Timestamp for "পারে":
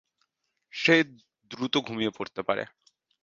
2.43-2.63